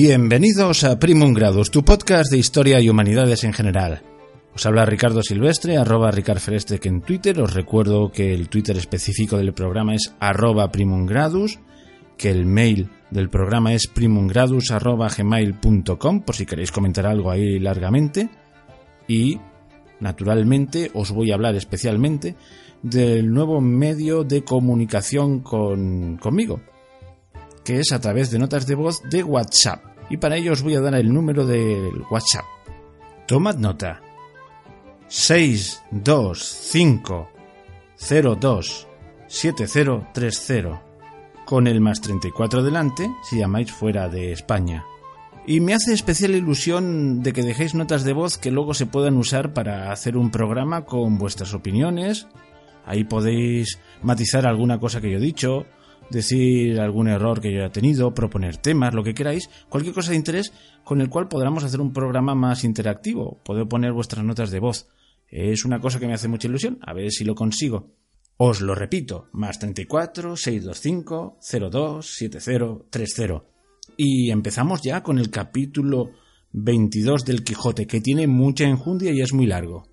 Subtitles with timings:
[0.00, 4.00] Bienvenidos a Primum Gradus, tu podcast de historia y humanidades en general.
[4.54, 7.40] Os habla Ricardo Silvestre, arroba Fereste en Twitter.
[7.40, 11.58] Os recuerdo que el Twitter específico del programa es arroba Primum Gradus,
[12.16, 14.68] que el mail del programa es primumgradus
[16.24, 18.30] por si queréis comentar algo ahí largamente.
[19.08, 19.40] Y,
[19.98, 22.36] naturalmente, os voy a hablar especialmente
[22.84, 26.60] del nuevo medio de comunicación con, conmigo,
[27.64, 29.87] que es a través de notas de voz de WhatsApp.
[30.10, 32.46] Y para ello os voy a dar el número del WhatsApp.
[33.26, 34.00] Tomad nota.
[35.08, 37.28] 625
[38.40, 38.88] 02
[39.26, 40.82] 7030
[41.46, 44.84] con el más 34 delante si llamáis fuera de España.
[45.46, 49.16] Y me hace especial ilusión de que dejéis notas de voz que luego se puedan
[49.16, 52.26] usar para hacer un programa con vuestras opiniones.
[52.84, 55.64] Ahí podéis matizar alguna cosa que yo he dicho,
[56.10, 60.16] decir algún error que yo haya tenido, proponer temas, lo que queráis, cualquier cosa de
[60.16, 60.52] interés
[60.84, 63.40] con el cual podamos hacer un programa más interactivo.
[63.44, 64.88] Podéis poner vuestras notas de voz.
[65.28, 67.92] Es una cosa que me hace mucha ilusión, a ver si lo consigo.
[68.38, 71.38] Os lo repito, más 34 625
[71.70, 73.44] 02 7030.
[73.96, 76.12] Y empezamos ya con el capítulo
[76.52, 79.88] 22 del Quijote, que tiene mucha enjundia y es muy largo.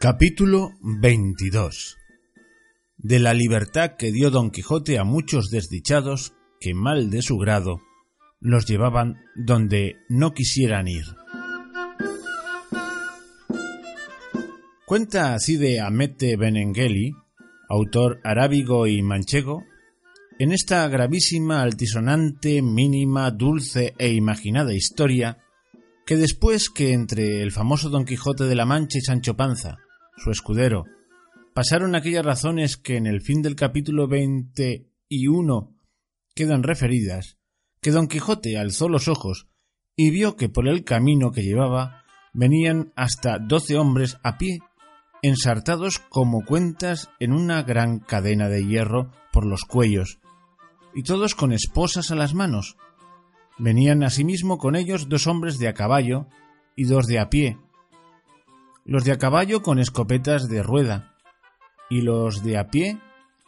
[0.00, 1.96] Capítulo 22
[2.98, 7.80] De la libertad que dio Don Quijote a muchos desdichados que mal de su grado
[8.38, 11.04] los llevaban donde no quisieran ir.
[14.86, 17.10] Cuenta así de Amete Benengeli,
[17.68, 19.64] autor arábigo y manchego,
[20.38, 25.38] en esta gravísima, altisonante, mínima, dulce e imaginada historia,
[26.06, 29.78] que después que entre el famoso Don Quijote de la Mancha y Sancho Panza,
[30.18, 30.84] su escudero,
[31.54, 35.76] pasaron aquellas razones que en el fin del capítulo veinte y uno
[36.34, 37.38] quedan referidas,
[37.80, 39.48] que don Quijote alzó los ojos
[39.96, 44.60] y vio que por el camino que llevaba venían hasta doce hombres a pie,
[45.22, 50.20] ensartados como cuentas en una gran cadena de hierro por los cuellos,
[50.94, 52.76] y todos con esposas a las manos.
[53.58, 56.28] Venían asimismo con ellos dos hombres de a caballo
[56.76, 57.58] y dos de a pie,
[58.88, 61.14] los de a caballo con escopetas de rueda,
[61.90, 62.98] y los de a pie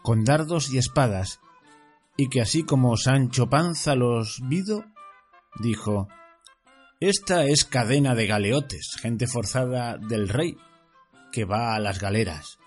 [0.03, 1.41] con dardos y espadas,
[2.19, 4.85] y que así como Sancho Panza los vido,
[5.59, 6.09] dijo
[7.01, 10.59] Esta es cadena de galeotes, gente forzada del rey,
[11.33, 12.59] que va a las galeras.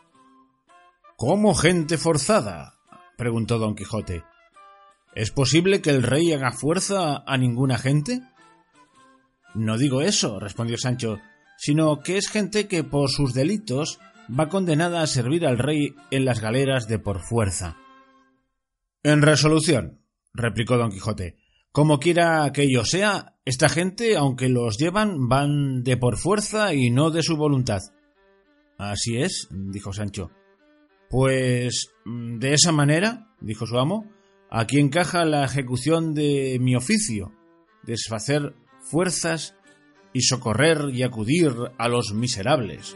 [1.15, 2.73] ¿Cómo gente forzada?
[3.17, 4.23] preguntó don Quijote.
[5.13, 8.23] ¿Es posible que el rey haga fuerza a ninguna gente?
[9.53, 11.19] No digo eso, respondió Sancho,
[11.63, 13.97] sino que es gente que por sus delitos
[14.29, 17.77] va condenada a servir al rey en las galeras de por fuerza.
[19.01, 20.01] En resolución,
[20.33, 21.37] replicó don Quijote,
[21.71, 26.89] como quiera que ello sea, esta gente, aunque los llevan, van de por fuerza y
[26.89, 27.79] no de su voluntad.
[28.77, 30.31] Así es, dijo Sancho.
[31.09, 34.11] Pues de esa manera, dijo su amo,
[34.49, 37.31] aquí encaja la ejecución de mi oficio,
[37.83, 39.55] desfacer fuerzas
[40.13, 42.95] y socorrer y acudir a los miserables.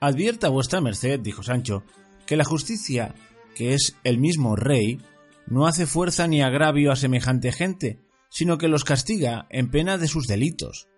[0.00, 1.82] Advierta vuestra merced, dijo Sancho,
[2.26, 3.14] que la justicia
[3.54, 5.00] que es el mismo rey,
[5.46, 10.08] no hace fuerza ni agravio a semejante gente, sino que los castiga en pena de
[10.08, 10.88] sus delitos.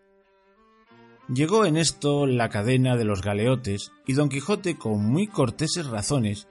[1.33, 6.47] Llegó en esto la cadena de los galeotes, y don Quijote, con muy corteses razones,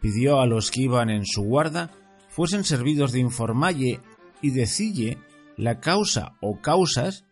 [0.00, 1.92] pidió a los que iban en su guarda
[2.28, 4.00] fuesen servidos de informalle
[4.42, 5.18] y decille
[5.56, 7.24] la causa o causas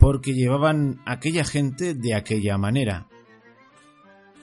[0.00, 3.06] porque llevaban aquella gente de aquella manera.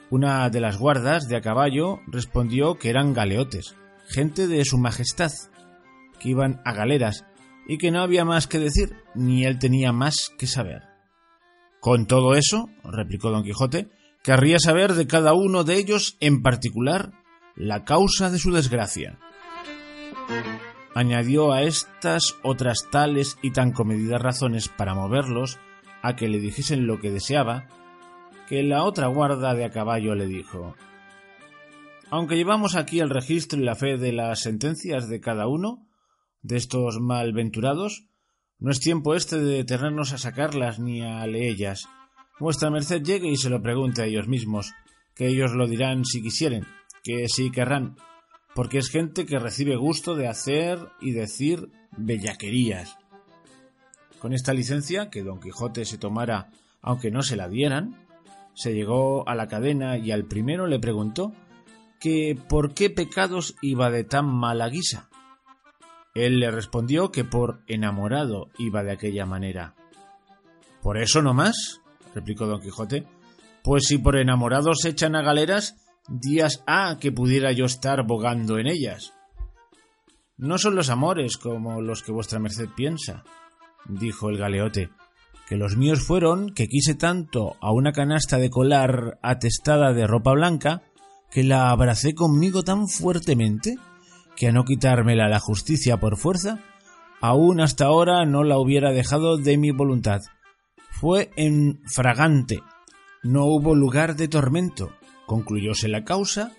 [0.08, 3.74] Una de las guardas de a caballo respondió que eran galeotes,
[4.06, 5.32] gente de su majestad,
[6.18, 7.26] que iban a galeras
[7.66, 10.84] y que no había más que decir, ni él tenía más que saber.
[11.80, 13.90] Con todo eso, replicó don Quijote,
[14.22, 17.12] querría saber de cada uno de ellos en particular
[17.56, 19.18] la causa de su desgracia.
[20.98, 25.60] Añadió a estas otras tales y tan comedidas razones para moverlos
[26.02, 27.68] a que le dijesen lo que deseaba
[28.48, 30.74] que la otra guarda de a caballo le dijo
[32.10, 35.86] Aunque llevamos aquí el registro y la fe de las sentencias de cada uno
[36.42, 38.08] de estos malventurados,
[38.58, 41.88] no es tiempo este de detenernos a sacarlas ni a leellas.
[42.40, 44.72] Vuestra merced llegue y se lo pregunte a ellos mismos,
[45.14, 46.66] que ellos lo dirán si quisieren,
[47.04, 47.94] que sí querrán,
[48.54, 52.96] porque es gente que recibe gusto de hacer y decir bellaquerías.
[54.18, 56.50] Con esta licencia, que don Quijote se tomara
[56.82, 57.96] aunque no se la dieran,
[58.54, 61.32] se llegó a la cadena y al primero le preguntó
[62.00, 65.08] que por qué pecados iba de tan mala guisa.
[66.14, 69.74] Él le respondió que por enamorado iba de aquella manera.
[70.82, 71.80] ¿Por eso no más?
[72.14, 73.06] replicó don Quijote.
[73.62, 75.76] Pues si por enamorados se echan a galeras,
[76.08, 79.12] días ha que pudiera yo estar bogando en ellas.
[80.36, 83.24] No son los amores como los que vuestra merced piensa,
[83.88, 84.90] dijo el galeote,
[85.48, 90.32] que los míos fueron que quise tanto a una canasta de colar atestada de ropa
[90.32, 90.82] blanca
[91.30, 93.76] que la abracé conmigo tan fuertemente
[94.36, 96.60] que a no quitármela la justicia por fuerza,
[97.20, 100.22] aún hasta ahora no la hubiera dejado de mi voluntad.
[100.90, 102.62] Fue en fragante,
[103.24, 104.92] no hubo lugar de tormento,
[105.28, 106.56] concluyóse la causa,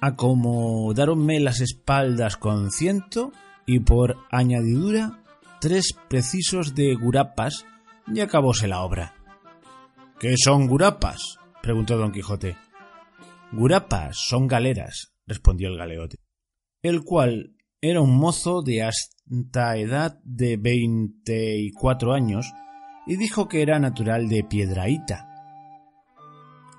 [0.00, 3.30] acomodáronme las espaldas con ciento
[3.64, 5.22] y por añadidura
[5.60, 7.64] tres precisos de gurapas
[8.12, 9.14] y acabóse la obra.
[10.18, 11.38] ¿Qué son gurapas?
[11.62, 12.56] preguntó don Quijote.
[13.52, 16.16] Gurapas son galeras, respondió el galeote
[16.82, 22.50] el cual era un mozo de hasta edad de veinte y cuatro años
[23.06, 25.29] y dijo que era natural de Piedraíta.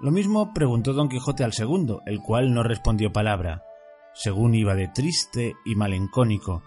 [0.01, 3.63] Lo mismo preguntó don Quijote al segundo, el cual no respondió palabra,
[4.13, 6.63] según iba de triste y malencónico.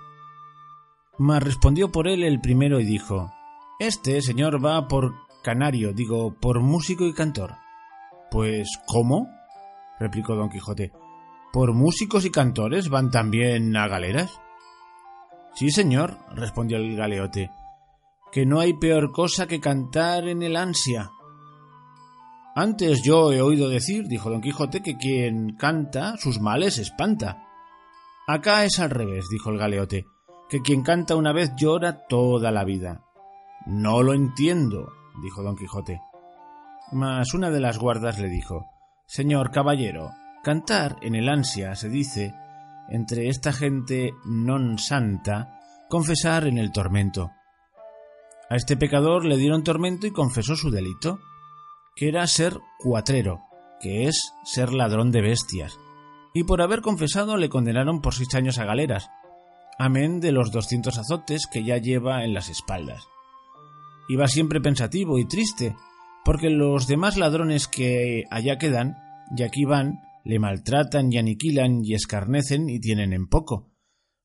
[1.19, 3.31] Mas respondió por él el primero y dijo
[3.79, 7.57] Este señor va por canario, digo, por músico y cantor.
[8.31, 9.29] Pues ¿cómo?
[9.99, 10.93] replicó don Quijote
[11.55, 14.41] por músicos y cantores van también a galeras?
[15.55, 17.49] Sí, señor, respondió el galeote,
[18.33, 21.13] que no hay peor cosa que cantar en el ansia.
[22.55, 27.43] Antes yo he oído decir, dijo don Quijote, que quien canta sus males espanta.
[28.29, 30.06] Acá es al revés, dijo el galeote,
[30.49, 33.05] que quien canta una vez llora toda la vida.
[33.67, 34.93] No lo entiendo,
[35.23, 36.01] dijo don Quijote.
[36.93, 38.67] Mas una de las guardas le dijo
[39.06, 40.12] Señor caballero,
[40.45, 42.35] Cantar en el ansia se dice,
[42.91, 45.56] entre esta gente non santa,
[45.89, 47.33] confesar en el tormento.
[48.51, 51.19] A este pecador le dieron tormento y confesó su delito,
[51.96, 53.43] era ser cuatrero,
[53.81, 55.79] que es ser ladrón de bestias,
[56.32, 59.11] y por haber confesado le condenaron por seis años a galeras,
[59.79, 63.05] amén de los doscientos azotes que ya lleva en las espaldas.
[64.08, 65.76] Iba siempre pensativo y triste,
[66.25, 68.96] porque los demás ladrones que allá quedan,
[69.37, 73.70] y aquí van, le maltratan y aniquilan y escarnecen y tienen en poco,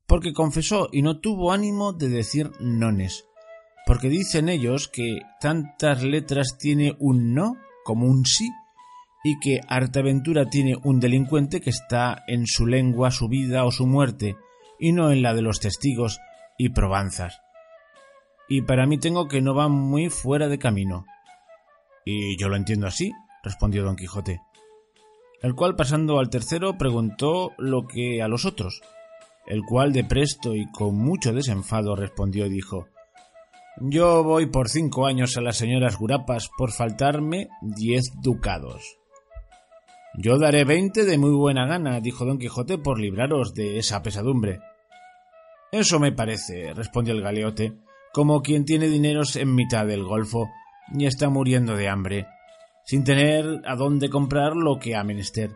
[0.07, 3.25] porque confesó y no tuvo ánimo de decir nones,
[3.90, 8.52] porque dicen ellos que tantas letras tiene un no como un sí,
[9.24, 13.72] y que harta aventura tiene un delincuente que está en su lengua su vida o
[13.72, 14.38] su muerte,
[14.78, 16.20] y no en la de los testigos
[16.60, 17.42] y probanzas.
[18.48, 21.08] Y para mí tengo que no va muy fuera de camino.
[22.06, 24.40] Y yo lo entiendo así, respondió don Quijote
[25.42, 28.82] el cual pasando al tercero preguntó lo que a los otros,
[29.48, 32.88] el cual de presto y con mucho desenfado respondió y dijo
[33.81, 38.98] Yo voy por cinco años a las señoras Gurapas por faltarme diez ducados.
[40.16, 44.59] Yo daré veinte de muy buena gana, dijo don Quijote, por libraros de esa pesadumbre.
[45.71, 47.78] Eso me parece, respondió el galeote,
[48.12, 50.50] como quien tiene dineros en mitad del golfo
[50.94, 52.26] y está muriendo de hambre
[52.90, 55.52] sin tener a dónde comprar lo que ha menester.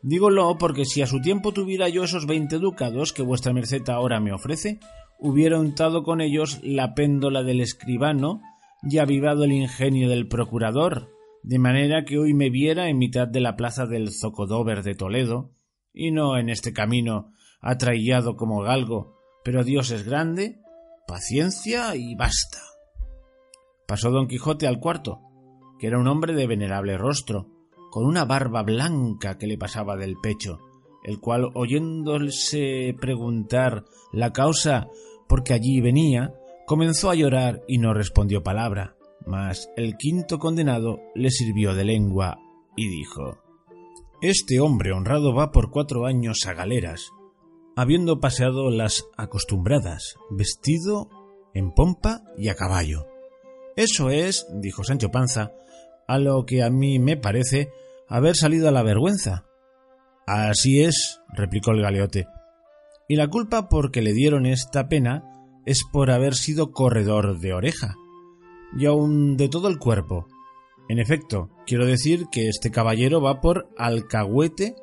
[0.00, 4.20] Dígolo porque si a su tiempo tuviera yo esos veinte ducados que vuestra merced ahora
[4.20, 4.78] me ofrece,
[5.18, 8.40] hubiera untado con ellos la péndola del escribano
[8.82, 11.10] y avivado el ingenio del procurador,
[11.42, 15.50] de manera que hoy me viera en mitad de la plaza del Zocodover de Toledo,
[15.92, 20.60] y no en este camino atraillado como galgo, pero Dios es grande,
[21.06, 22.60] paciencia y basta.
[23.86, 25.20] Pasó don Quijote al cuarto,
[25.78, 27.48] que era un hombre de venerable rostro,
[27.90, 30.58] con una barba blanca que le pasaba del pecho,
[31.04, 34.88] el cual oyéndose preguntar la causa
[35.28, 36.34] por qué allí venía,
[36.66, 42.38] comenzó a llorar y no respondió palabra, mas el quinto condenado le sirvió de lengua
[42.76, 43.38] y dijo
[44.22, 47.10] Este hombre honrado va por cuatro años a galeras,
[47.76, 51.10] habiendo paseado las acostumbradas, vestido
[51.54, 53.06] en pompa y a caballo.
[53.76, 55.52] Eso es, dijo Sancho Panza,
[56.06, 57.70] a lo que a mí me parece
[58.08, 59.44] haber salido a la vergüenza.
[60.26, 62.26] Así es, replicó el galeote.
[63.08, 65.24] Y la culpa por que le dieron esta pena
[65.64, 67.96] es por haber sido corredor de oreja,
[68.76, 70.26] y aun de todo el cuerpo.
[70.90, 74.76] En efecto, quiero decir que este caballero va por alcahuete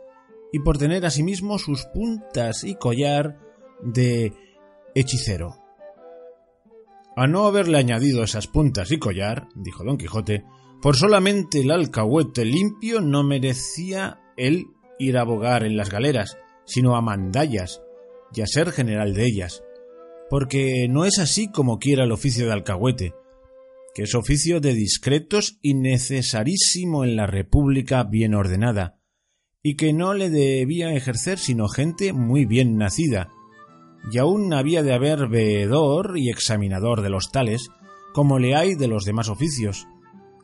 [0.52, 3.40] y por tener asimismo sus puntas y collar
[3.84, 4.34] de
[4.96, 5.58] hechicero.
[7.16, 10.44] A no haberle añadido esas puntas y collar, dijo don Quijote,
[10.82, 14.66] Por solamente el alcahuete limpio no merecía él
[14.98, 17.82] ir a bogar en las galeras, sino a mandallas
[18.36, 19.64] y a ser general de ellas,
[20.30, 23.14] porque no es así como quiera el oficio de alcahuete,
[23.94, 29.00] que es oficio de discretos y necesarísimo en la república bien ordenada,
[29.64, 33.30] y que no le debía ejercer sino gente muy bien nacida,
[34.12, 37.70] y aún había de haber veedor y examinador de los tales,
[38.14, 39.88] como le hay de los demás oficios,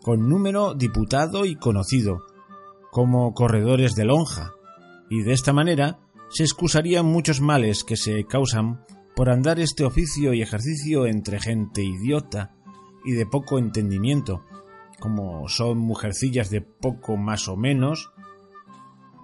[0.02, 2.20] con número diputado y conocido,
[2.90, 4.54] como corredores de lonja,
[5.10, 6.00] y de esta manera
[6.32, 8.86] se excusarían muchos males que se causan
[9.16, 12.56] por andar este oficio y ejercicio entre gente idiota
[13.06, 14.46] y de poco entendimiento,
[15.00, 18.12] como son mujercillas de poco más o menos,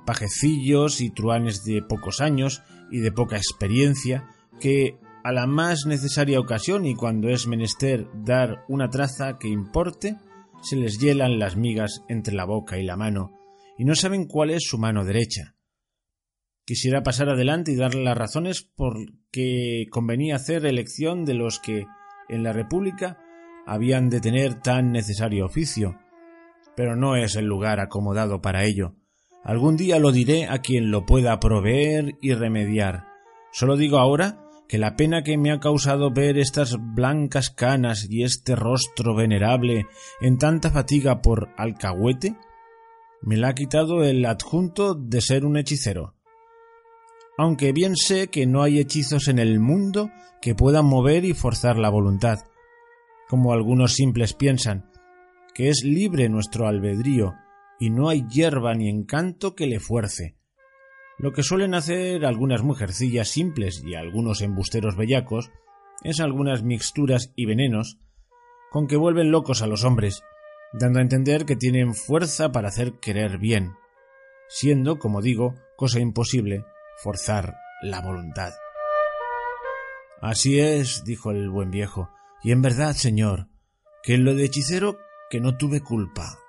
[0.05, 2.61] pajecillos y truanes de pocos años
[2.91, 4.27] y de poca experiencia,
[4.59, 10.17] que a la más necesaria ocasión y cuando es menester dar una traza que importe,
[10.61, 13.31] se les hielan las migas entre la boca y la mano,
[13.77, 15.56] y no saben cuál es su mano derecha.
[16.67, 18.97] Quisiera pasar adelante y darle las razones por
[19.31, 21.86] que convenía hacer elección de los que
[22.27, 23.19] en la República
[23.65, 25.97] habían de tener tan necesario oficio,
[26.75, 28.95] pero no es el lugar acomodado para ello.
[29.45, 33.05] Algún día lo diré a quien lo pueda proveer y remediar.
[33.53, 38.24] Solo digo ahora que la pena que me ha causado ver estas blancas canas y
[38.24, 39.88] este rostro venerable
[40.19, 42.36] en tanta fatiga por alcahuete,
[43.21, 46.16] me la ha quitado el adjunto de ser un hechicero.
[47.38, 50.10] Aunque bien sé que no hay hechizos en el mundo
[50.41, 52.39] que puedan mover y forzar la voluntad,
[53.29, 54.89] como algunos simples piensan,
[55.53, 57.36] que es libre nuestro albedrío
[57.79, 60.36] y no hay hierba ni encanto que le fuerce.
[61.20, 65.51] Lo que suelen hacer algunas mujercillas simples y algunos embusteros bellacos
[66.03, 68.00] es algunas mixturas y venenos
[68.72, 70.24] con que vuelven locos a los hombres,
[70.74, 73.74] dando a entender que tienen fuerza para hacer querer bien,
[74.50, 76.65] siendo, como digo, cosa imposible
[77.01, 78.53] forzar la voluntad.
[80.21, 82.09] Así es, dijo el buen viejo,
[82.43, 83.49] y en verdad, señor,
[84.03, 84.97] que en lo de hechicero
[85.29, 86.39] que no tuve culpa.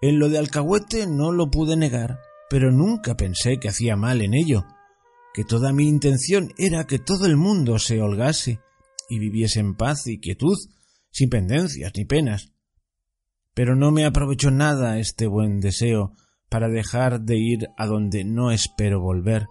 [0.00, 4.34] En lo de alcahuete no lo pude negar, pero nunca pensé que hacía mal en
[4.34, 4.64] ello,
[5.34, 8.60] que toda mi intención era que todo el mundo se holgase
[9.08, 10.56] y viviese en paz y quietud,
[11.10, 12.52] sin pendencias ni penas.
[13.54, 16.12] Pero no me aprovechó nada este buen deseo
[16.48, 19.46] para dejar de ir a donde no espero volver,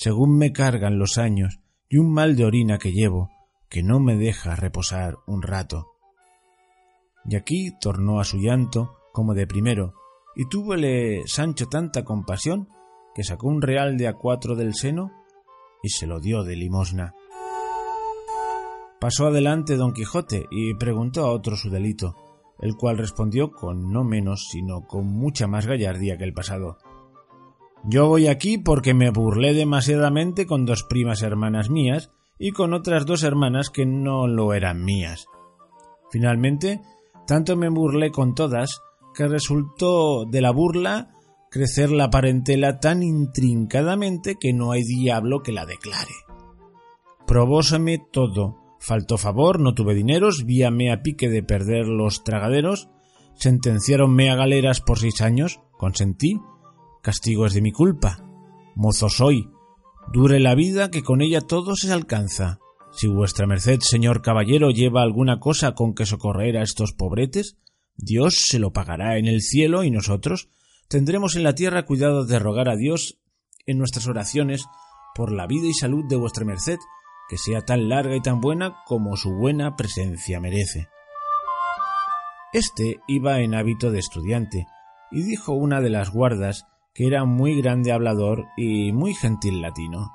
[0.00, 3.28] según me cargan los años y un mal de orina que llevo,
[3.68, 5.88] que no me deja reposar un rato.
[7.26, 9.92] Y aquí tornó a su llanto como de primero,
[10.34, 12.70] y túvole Sancho tanta compasión
[13.14, 15.12] que sacó un real de a cuatro del seno
[15.82, 17.12] y se lo dio de limosna.
[19.00, 22.16] Pasó adelante don Quijote y preguntó a otro su delito,
[22.58, 26.78] el cual respondió con no menos sino con mucha más gallardía que el pasado.
[27.84, 33.06] Yo voy aquí porque me burlé demasiadamente con dos primas hermanas mías y con otras
[33.06, 35.26] dos hermanas que no lo eran mías.
[36.10, 36.80] Finalmente,
[37.26, 38.80] tanto me burlé con todas
[39.14, 41.10] que resultó de la burla
[41.50, 46.14] crecer la parentela tan intrincadamente que no hay diablo que la declare.
[47.26, 52.88] Probósame todo, faltó favor, no tuve dineros, víame a pique de perder los tragaderos,
[53.34, 56.40] sentenciáronme a galeras por seis años, consentí,
[57.02, 58.24] castigo es de mi culpa,
[58.74, 59.50] mozo soy,
[60.12, 62.58] dure la vida que con ella todo se alcanza.
[62.92, 67.56] Si vuestra merced, señor caballero, lleva alguna cosa con que socorrer a estos pobretes,
[67.96, 70.48] Dios se lo pagará en el cielo y nosotros
[70.88, 73.18] tendremos en la tierra cuidado de rogar a Dios
[73.66, 74.64] en nuestras oraciones
[75.14, 76.78] por la vida y salud de vuestra merced,
[77.28, 80.88] que sea tan larga y tan buena como su buena presencia merece.
[82.52, 84.66] Este iba en hábito de estudiante,
[85.12, 90.10] y dijo una de las guardas que era muy grande hablador y muy gentil latino.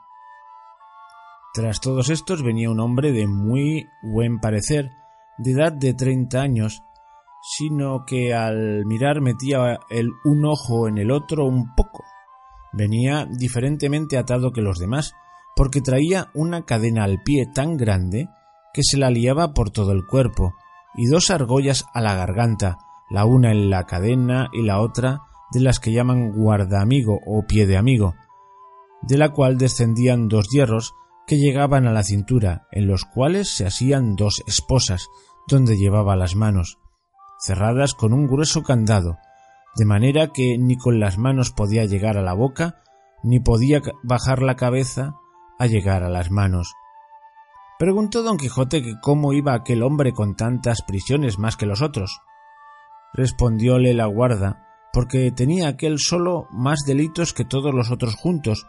[1.54, 4.92] Tras todos estos venía un hombre de muy buen parecer,
[5.38, 6.84] de edad de treinta años,
[7.58, 12.04] sino que al mirar metía el un ojo en el otro un poco.
[12.74, 15.14] Venía diferentemente atado que los demás,
[15.56, 18.28] porque traía una cadena al pie tan grande
[18.74, 20.56] que se la liaba por todo el cuerpo,
[20.96, 22.80] y dos argollas a la garganta,
[23.10, 27.66] la una en la cadena y la otra de las que llaman guardaamigo o pie
[27.68, 28.16] de amigo,
[29.02, 30.94] de la cual descendían dos hierros
[31.28, 35.08] que llegaban a la cintura, en los cuales se asían dos esposas,
[35.48, 36.80] donde llevaba las manos,
[37.40, 39.18] cerradas con un grueso candado,
[39.76, 42.82] de manera que ni con las manos podía llegar a la boca,
[43.24, 45.16] ni podía bajar la cabeza
[45.60, 46.74] a llegar a las manos.
[47.78, 52.22] Preguntó don Quijote que cómo iba aquel hombre con tantas prisiones más que los otros.
[53.14, 58.66] respondióle la guarda, porque tenía aquel solo más delitos que todos los otros juntos,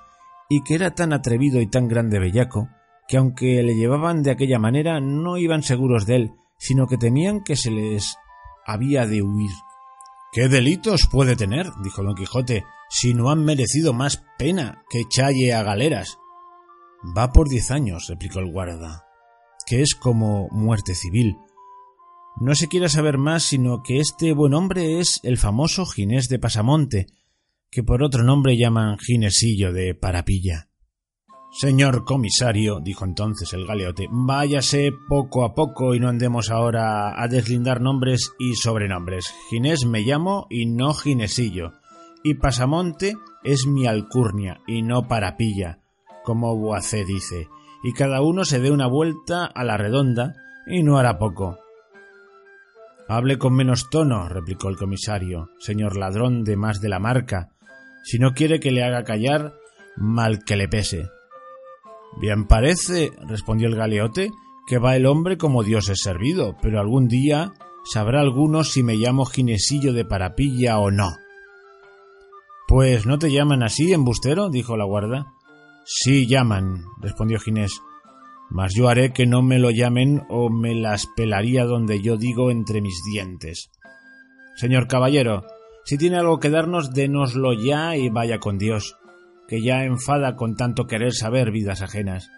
[0.48, 2.68] y que era tan atrevido y tan grande bellaco,
[3.06, 7.44] que aunque le llevaban de aquella manera no iban seguros de él, sino que temían
[7.44, 8.16] que se les
[8.66, 9.52] había de huir.
[10.32, 11.70] ¿Qué delitos puede tener?
[11.84, 16.18] dijo don Quijote, si no han merecido más pena que echalle a galeras.
[17.16, 19.04] Va por diez años, replicó el guarda,
[19.64, 21.36] que es como muerte civil.
[22.38, 26.38] No se quiere saber más sino que este buen hombre es el famoso Ginés de
[26.38, 27.06] Pasamonte,
[27.70, 30.68] que por otro nombre llaman Ginesillo de Parapilla.
[31.50, 37.26] Señor comisario, dijo entonces el galeote, váyase poco a poco y no andemos ahora a
[37.28, 39.32] deslindar nombres y sobrenombres.
[39.48, 41.72] Ginés me llamo y no Ginesillo,
[42.22, 43.14] y Pasamonte
[43.44, 45.78] es mi alcurnia y no Parapilla,
[46.22, 47.48] como Boacé dice,
[47.82, 50.34] y cada uno se dé una vuelta a la redonda
[50.66, 51.58] y no hará poco.
[53.08, 57.50] Hable con menos tono, replicó el comisario, señor ladrón de más de la marca.
[58.04, 59.54] Si no quiere que le haga callar,
[59.96, 61.08] mal que le pese.
[62.20, 64.30] Bien parece, respondió el galeote,
[64.66, 67.52] que va el hombre como Dios es servido, pero algún día
[67.84, 71.12] sabrá alguno si me llamo Ginesillo de Parapilla o no.
[72.66, 75.32] Pues no te llaman así, embustero, dijo la guarda.
[75.84, 77.80] Sí llaman, respondió Ginés,
[78.50, 82.50] mas yo haré que no me lo llamen o me las pelaría donde yo digo
[82.50, 83.70] entre mis dientes.
[84.56, 85.44] Señor caballero,
[85.84, 88.96] si tiene algo que darnos, dénoslo ya y vaya con Dios,
[89.48, 92.30] que ya enfada con tanto querer saber vidas ajenas.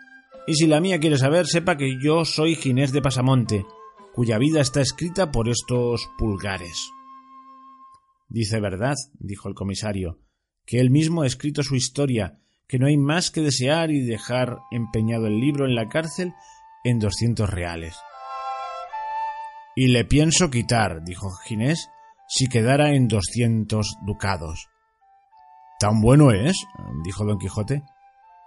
[0.47, 3.65] Y si la mía quiere saber, sepa que yo soy Ginés de Pasamonte,
[4.13, 6.91] cuya vida está escrita por estos pulgares.
[8.29, 10.19] Dice verdad, dijo el comisario,
[10.67, 14.59] que él mismo ha escrito su historia que no hay más que desear y dejar
[14.71, 16.35] empeñado el libro en la cárcel
[16.85, 17.97] en doscientos reales.
[19.75, 21.91] Y le pienso quitar, dijo Ginés,
[22.29, 24.69] si quedara en doscientos ducados.
[25.81, 26.57] ¿Tan bueno es?
[27.05, 27.83] dijo don Quijote.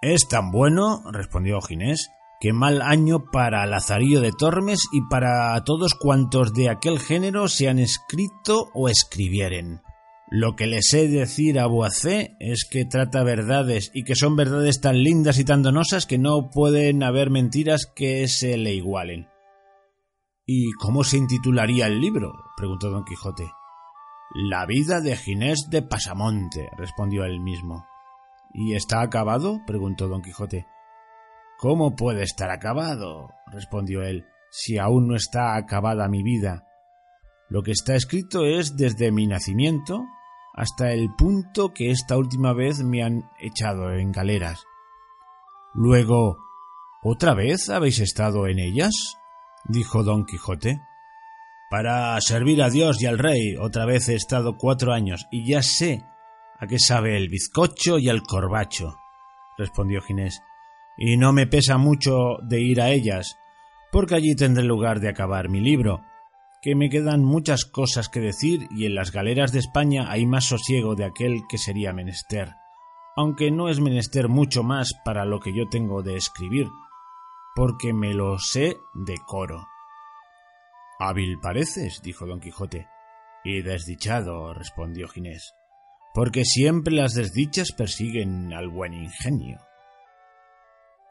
[0.01, 5.93] Es tan bueno, respondió Ginés, que mal año para Lazarillo de Tormes y para todos
[5.95, 9.81] cuantos de aquel género se han escrito o escribieren.
[10.33, 14.79] Lo que le sé decir a Boacé es que trata verdades y que son verdades
[14.79, 19.27] tan lindas y tan donosas que no pueden haber mentiras que se le igualen.
[20.45, 22.31] ¿Y cómo se intitularía el libro?
[22.55, 23.51] preguntó don Quijote.
[24.33, 27.85] La vida de Ginés de Pasamonte, respondió él mismo.
[28.53, 29.59] ¿Y está acabado?
[29.67, 30.65] preguntó don Quijote.
[31.57, 33.31] ¿Cómo puede estar acabado?
[33.47, 36.65] respondió él, si aún no está acabada mi vida.
[37.49, 40.05] Lo que está escrito es desde mi nacimiento
[40.53, 44.65] hasta el punto que esta última vez me han echado en galeras.
[45.73, 46.37] Luego,
[47.03, 48.93] ¿otra vez habéis estado en ellas?
[49.65, 50.81] dijo don Quijote.
[51.69, 55.61] Para servir a Dios y al rey otra vez he estado cuatro años y ya
[55.61, 56.05] sé
[56.59, 58.97] a qué sabe el bizcocho y el corbacho,
[59.57, 60.41] respondió Ginés,
[60.97, 63.39] y no me pesa mucho de ir a ellas,
[63.91, 66.01] porque allí tendré lugar de acabar mi libro,
[66.61, 70.45] que me quedan muchas cosas que decir y en las galeras de España hay más
[70.45, 72.53] sosiego de aquel que sería menester,
[73.15, 76.67] aunque no es menester mucho más para lo que yo tengo de escribir,
[77.55, 79.67] porque me lo sé de coro.
[80.99, 82.87] Hábil pareces, dijo don Quijote.
[83.43, 85.55] Y desdichado, respondió Ginés,
[86.13, 89.57] porque siempre las desdichas persiguen al buen ingenio.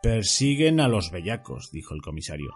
[0.01, 2.53] Persiguen a los bellacos, dijo el comisario.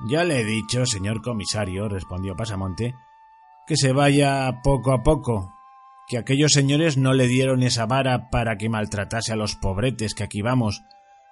[0.00, 2.94] Ya le he dicho, señor comisario, respondió Pasamonte,
[3.66, 5.54] que se vaya poco a poco,
[6.06, 10.24] que aquellos señores no le dieron esa vara para que maltratase a los pobretes que
[10.24, 10.82] aquí vamos,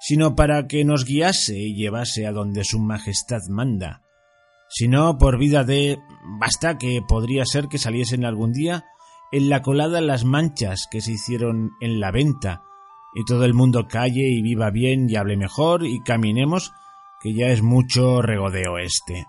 [0.01, 4.03] sino para que nos guiase y llevase a donde su majestad manda,
[4.69, 5.99] sino por vida de
[6.41, 8.85] basta que podría ser que saliesen algún día
[9.33, 12.63] en la colada las manchas que se hicieron en la venta,
[13.15, 16.73] y todo el mundo calle y viva bien y hable mejor y caminemos
[17.23, 19.27] que ya es mucho regodeo este.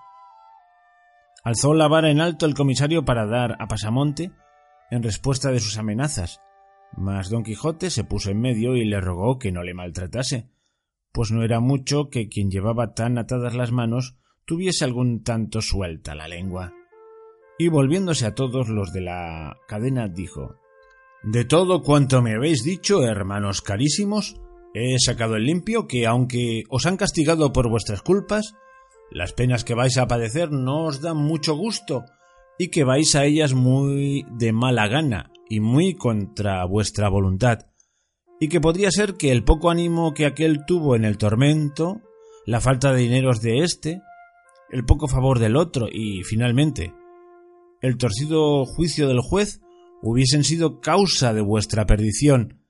[1.43, 4.32] Alzó la vara en alto el comisario para dar a Pasamonte
[4.89, 6.41] en respuesta de sus amenazas,
[6.95, 10.49] mas don Quijote se puso en medio y le rogó que no le maltratase,
[11.12, 16.15] pues no era mucho que quien llevaba tan atadas las manos tuviese algún tanto suelta
[16.15, 16.73] la lengua.
[17.60, 20.56] Y volviéndose a todos los de la cadena dijo
[21.23, 24.41] De todo cuanto me habéis dicho, hermanos carísimos,
[24.73, 28.55] He sacado el limpio que, aunque os han castigado por vuestras culpas,
[29.12, 32.05] las penas que vais a padecer no os dan mucho gusto
[32.57, 37.67] y que vais a ellas muy de mala gana y muy contra vuestra voluntad,
[38.39, 42.01] y que podría ser que el poco ánimo que aquel tuvo en el tormento,
[42.45, 44.01] la falta de dineros de éste,
[44.71, 46.93] el poco favor del otro y, finalmente,
[47.81, 49.62] el torcido juicio del juez
[50.01, 52.62] hubiesen sido causa de vuestra perdición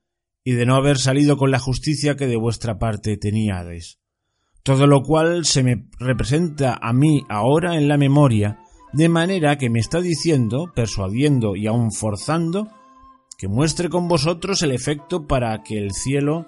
[0.44, 3.98] y de no haber salido con la justicia que de vuestra parte teníades.
[4.62, 8.60] Todo lo cual se me representa a mí ahora en la memoria,
[8.92, 12.68] de manera que me está diciendo, persuadiendo y aun forzando,
[13.38, 16.46] que muestre con vosotros el efecto para que el cielo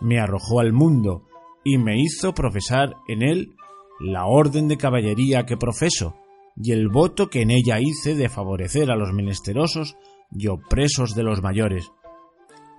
[0.00, 1.26] me arrojó al mundo
[1.62, 3.54] y me hizo profesar en él
[4.00, 6.16] la orden de caballería que profeso
[6.56, 9.96] y el voto que en ella hice de favorecer a los menesterosos
[10.30, 11.90] y opresos de los mayores.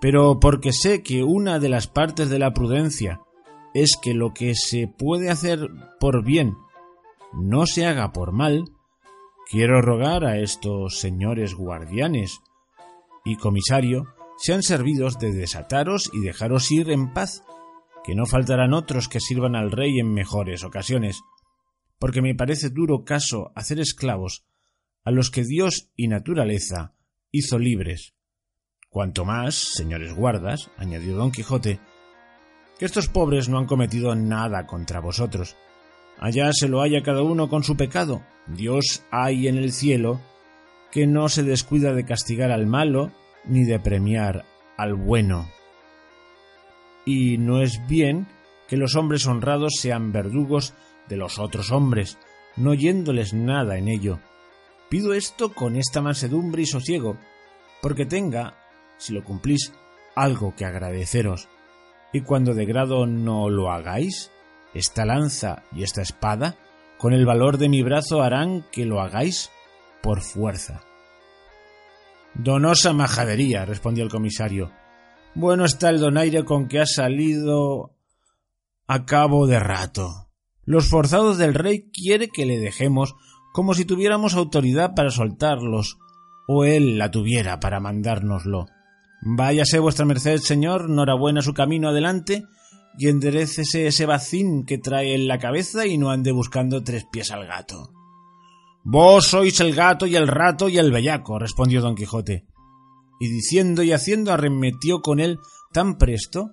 [0.05, 3.21] Pero porque sé que una de las partes de la prudencia
[3.73, 5.67] es que lo que se puede hacer
[5.99, 6.53] por bien
[7.33, 8.65] no se haga por mal,
[9.49, 12.37] quiero rogar a estos señores guardianes
[13.23, 14.05] y comisario
[14.37, 17.43] sean servidos de desataros y dejaros ir en paz,
[18.03, 21.23] que no faltarán otros que sirvan al rey en mejores ocasiones,
[21.97, 24.45] porque me parece duro caso hacer esclavos
[25.03, 26.93] a los que Dios y naturaleza
[27.31, 28.14] hizo libres.
[28.95, 31.81] Cuanto más, señores guardas, añadió don Quijote,
[32.79, 35.57] que estos pobres no han cometido nada contra vosotros.
[36.17, 38.23] Allá se lo haya cada uno con su pecado.
[38.47, 40.21] Dios hay en el cielo
[40.93, 43.11] que no se descuida de castigar al malo
[43.43, 44.45] ni de premiar
[44.77, 45.49] al bueno.
[47.05, 48.27] Y no es bien
[48.69, 50.73] que los hombres honrados sean verdugos
[51.09, 52.17] de los otros hombres,
[52.55, 54.19] no oyéndoles nada en ello.
[54.89, 57.17] Pido esto con esta mansedumbre y sosiego,
[57.81, 58.55] porque tenga,
[58.97, 59.73] si lo cumplís,
[60.15, 61.47] algo que agradeceros.
[62.13, 64.31] Y cuando de grado no lo hagáis,
[64.73, 66.55] esta lanza y esta espada,
[66.97, 69.51] con el valor de mi brazo harán que lo hagáis
[70.01, 70.81] por fuerza.
[72.33, 74.71] Donosa majadería, respondió el comisario.
[75.33, 77.95] Bueno está el donaire con que ha salido
[78.87, 80.29] a cabo de rato.
[80.63, 83.15] Los forzados del rey quiere que le dejemos
[83.53, 85.97] como si tuviéramos autoridad para soltarlos,
[86.47, 88.65] o él la tuviera para mandárnoslo.
[89.27, 92.45] Váyase vuestra merced, señor, norabuena su camino adelante,
[92.95, 97.31] y enderécese ese bacín que trae en la cabeza y no ande buscando tres pies
[97.31, 97.91] al gato.
[98.83, 102.45] Vos sois el gato y el rato y el bellaco, respondió don Quijote.
[103.19, 105.39] Y diciendo y haciendo arremetió con él
[105.73, 106.51] tan presto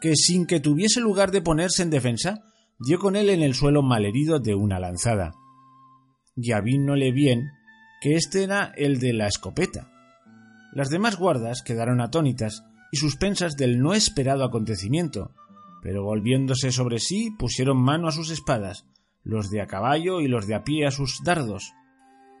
[0.00, 2.44] que sin que tuviese lugar de ponerse en defensa,
[2.78, 5.34] dio con él en el suelo malherido de una lanzada.
[6.34, 7.50] Y avínole bien
[8.00, 9.90] que este era el de la escopeta.
[10.76, 12.62] Las demás guardas quedaron atónitas
[12.92, 15.30] y suspensas del no esperado acontecimiento,
[15.80, 18.84] pero volviéndose sobre sí pusieron mano a sus espadas
[19.24, 21.72] los de a caballo y los de a pie a sus dardos,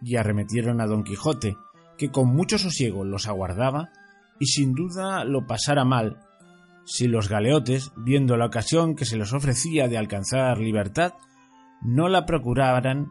[0.02, 1.56] y arremetieron a don Quijote,
[1.96, 3.88] que con mucho sosiego los aguardaba,
[4.38, 6.18] y sin duda lo pasara mal,
[6.84, 11.14] si los galeotes, viendo la ocasión que se les ofrecía de alcanzar libertad,
[11.80, 13.10] no la procuraran,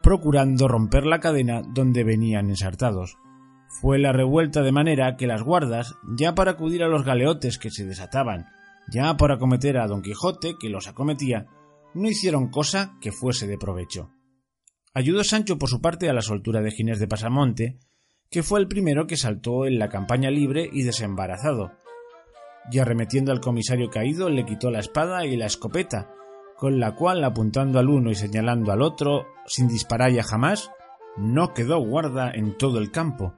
[0.00, 3.16] procurando romper la cadena donde venían ensartados.
[3.70, 7.70] Fue la revuelta de manera que las guardas, ya para acudir a los galeotes que
[7.70, 8.46] se desataban,
[8.90, 11.46] ya para acometer a don Quijote que los acometía,
[11.94, 14.10] no hicieron cosa que fuese de provecho.
[14.92, 17.78] Ayudó Sancho por su parte a la soltura de Ginés de Pasamonte,
[18.28, 21.72] que fue el primero que saltó en la campaña libre y desembarazado,
[22.72, 26.12] y arremetiendo al comisario caído le quitó la espada y la escopeta,
[26.56, 30.70] con la cual, apuntando al uno y señalando al otro, sin disparar ya jamás,
[31.16, 33.34] no quedó guarda en todo el campo,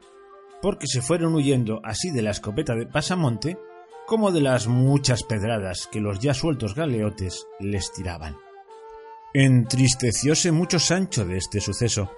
[0.62, 3.58] porque se fueron huyendo así de la escopeta de Pasamonte
[4.06, 8.36] como de las muchas pedradas que los ya sueltos galeotes les tiraban.
[9.34, 12.10] Entristecióse mucho Sancho de este suceso,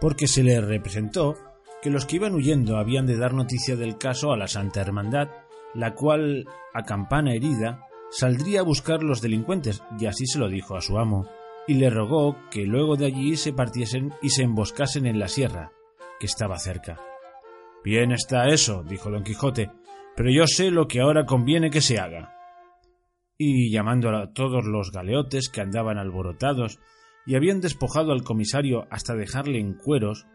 [0.00, 1.36] porque se le representó
[1.80, 5.28] que los que iban huyendo habían de dar noticia del caso a la Santa Hermandad,
[5.74, 10.76] la cual, a campana herida, saldría a buscar los delincuentes, y así se lo dijo
[10.76, 11.26] a su amo,
[11.66, 15.72] y le rogó que luego de allí se partiesen y se emboscasen en la sierra,
[16.20, 17.00] que estaba cerca.
[17.84, 19.70] Bien está eso, dijo don Quijote,
[20.16, 22.34] pero yo sé lo que ahora conviene que se haga.
[23.36, 26.78] Y llamando a todos los galeotes que andaban alborotados
[27.26, 30.26] y habían despojado al comisario hasta dejarle en cueros,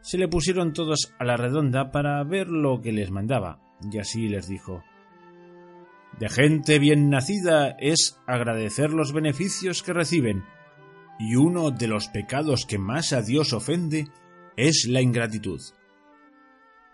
[0.00, 3.58] se le pusieron todos a la redonda para ver lo que les mandaba,
[3.90, 4.84] y así les dijo
[6.20, 10.44] De gente bien nacida es agradecer los beneficios que reciben,
[11.18, 14.06] y uno de los pecados que más a Dios ofende
[14.56, 15.60] es la ingratitud.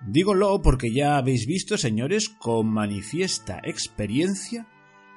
[0.07, 4.67] Dígolo porque ya habéis visto, señores, con manifiesta experiencia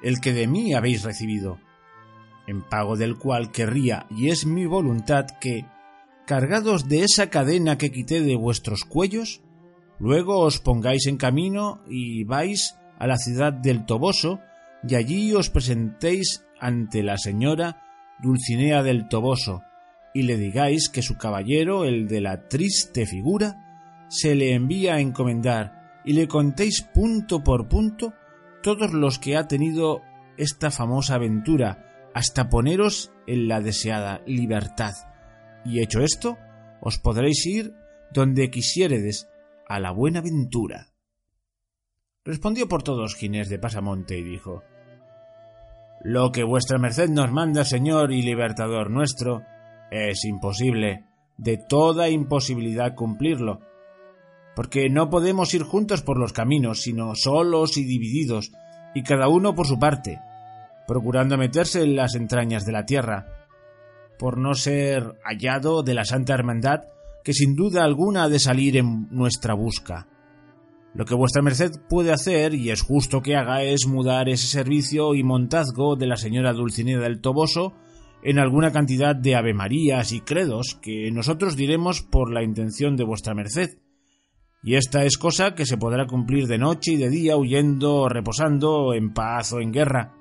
[0.04, 1.60] el que de mí habéis recibido,
[2.48, 5.66] en pago del cual querría, y es mi voluntad, que,
[6.28, 9.42] cargados de esa cadena que quité de vuestros cuellos,
[9.98, 14.40] luego os pongáis en camino y vais a la ciudad del Toboso,
[14.88, 17.82] y allí os presentéis ante la señora
[18.22, 19.64] Dulcinea del Toboso,
[20.14, 23.65] y le digáis que su caballero, el de la triste figura,
[24.10, 28.14] se le envía a encomendar y le contéis punto por punto
[28.62, 30.02] todos los que ha tenido
[30.38, 34.94] esta famosa aventura hasta poneros en la deseada libertad.
[35.66, 36.38] Y hecho esto,
[36.82, 37.74] os podréis ir
[38.12, 39.28] donde quisiéredes
[39.68, 40.94] a la buena ventura.
[42.24, 44.64] Respondió por todos Ginés de Pasamonte y dijo
[46.02, 49.44] Lo que vuestra merced nos manda, señor y libertador nuestro,
[49.92, 51.06] es imposible,
[51.38, 53.60] de toda imposibilidad cumplirlo,
[54.56, 58.52] porque no podemos ir juntos por los caminos, sino solos y divididos,
[58.94, 60.22] y cada uno por su parte,
[60.88, 63.28] procurando meterse en las entrañas de la tierra,
[64.18, 66.86] por no ser hallado de la Santa Hermandad,
[67.24, 70.08] que sin duda alguna ha de salir en nuestra busca.
[70.94, 75.14] Lo que vuestra merced puede hacer, y es justo que haga, es mudar ese servicio
[75.14, 77.74] y montazgo de la señora Dulcinea del Toboso
[78.24, 83.36] en alguna cantidad de avemarías y credos que nosotros diremos por la intención de vuestra
[83.36, 83.78] merced.
[84.66, 88.10] Y esta es cosa que se podrá cumplir de noche y de día, huyendo o
[88.10, 90.16] reposando, en paz o en guerra.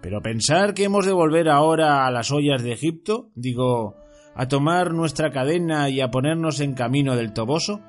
[0.00, 3.96] Pero pensar que hemos de volver ahora a las ollas de Egipto, digo,
[4.36, 7.82] a tomar nuestra cadena y a ponernos en camino del Toboso,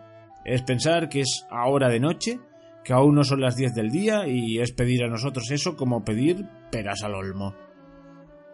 [0.45, 2.39] es pensar que es ahora de noche,
[2.83, 6.03] que aún no son las diez del día, y es pedir a nosotros eso como
[6.03, 7.53] pedir peras al olmo.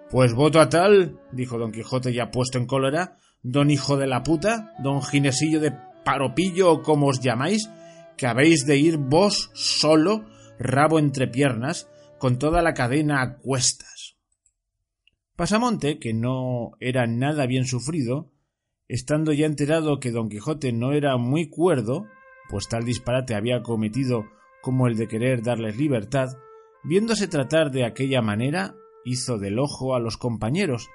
[0.09, 4.23] Pues voto a tal, dijo don Quijote ya puesto en cólera, don hijo de la
[4.23, 5.71] puta, don ginesillo de
[6.03, 7.69] paropillo como os llamáis,
[8.17, 10.25] que habéis de ir vos solo,
[10.59, 14.17] rabo entre piernas, con toda la cadena a cuestas.
[15.35, 18.29] Pasamonte, que no era nada bien sufrido,
[18.89, 22.07] estando ya enterado que don Quijote no era muy cuerdo,
[22.49, 24.25] pues tal disparate había cometido
[24.61, 26.27] como el de querer darles libertad,
[26.83, 30.89] viéndose tratar de aquella manera, hizo del ojo a los compañeros,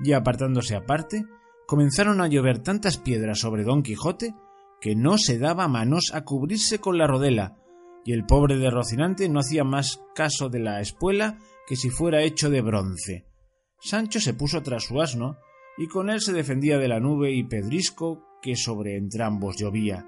[0.00, 1.24] y apartándose aparte,
[1.66, 4.34] comenzaron a llover tantas piedras sobre don Quijote
[4.84, 7.56] que no se daba manos a cubrirse con la rodela,
[8.04, 12.22] y el pobre de Rocinante no hacía más caso de la espuela que si fuera
[12.22, 13.24] hecho de bronce.
[13.80, 15.38] Sancho se puso tras su asno,
[15.78, 20.06] y con él se defendía de la nube y pedrisco que sobre entrambos llovía.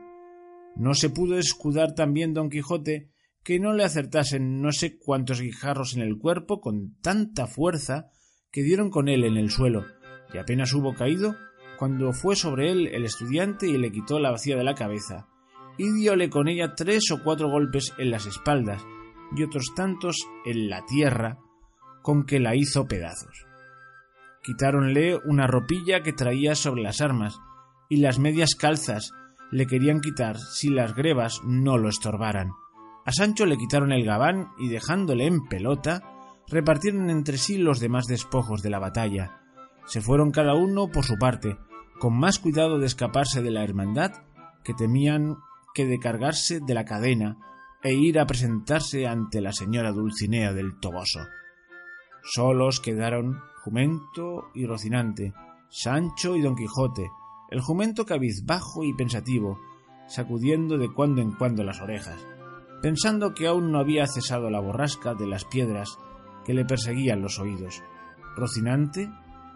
[0.74, 3.08] No se pudo escudar también don Quijote
[3.42, 8.10] que no le acertasen no sé cuántos guijarros en el cuerpo con tanta fuerza
[8.52, 9.86] que dieron con él en el suelo,
[10.34, 11.34] y apenas hubo caído
[11.76, 15.28] cuando fue sobre él el estudiante y le quitó la vacía de la cabeza,
[15.78, 18.84] y diole con ella tres o cuatro golpes en las espaldas
[19.34, 21.38] y otros tantos en la tierra,
[22.02, 23.46] con que la hizo pedazos.
[24.42, 27.38] Quitáronle una ropilla que traía sobre las armas,
[27.88, 29.10] y las medias calzas
[29.50, 32.52] le querían quitar si las grebas no lo estorbaran.
[33.04, 36.02] A Sancho le quitaron el gabán y dejándole en pelota,
[36.48, 39.40] repartieron entre sí los demás despojos de la batalla.
[39.86, 41.56] Se fueron cada uno por su parte,
[41.98, 44.12] con más cuidado de escaparse de la hermandad
[44.64, 45.36] que temían
[45.74, 47.38] que de cargarse de la cadena
[47.82, 51.20] e ir a presentarse ante la señora Dulcinea del Toboso.
[52.22, 55.34] Solos quedaron Jumento y Rocinante,
[55.68, 57.08] Sancho y Don Quijote,
[57.50, 59.58] el jumento cabizbajo y pensativo,
[60.08, 62.18] sacudiendo de cuando en cuando las orejas
[62.82, 65.98] pensando que aún no había cesado la borrasca de las piedras
[66.44, 67.82] que le perseguían los oídos.
[68.36, 69.10] Rocinante,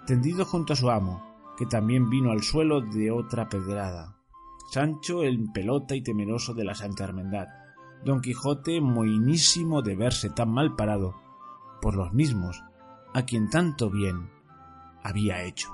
[0.07, 1.23] tendido junto a su amo,
[1.61, 4.17] que también vino al suelo de otra pedrada.
[4.71, 7.49] Sancho en pelota y temeroso de la Santa Hermandad.
[8.03, 11.21] Don Quijote moinísimo de verse tan mal parado
[11.83, 12.63] por los mismos
[13.13, 14.31] a quien tanto bien
[15.03, 15.69] había hecho.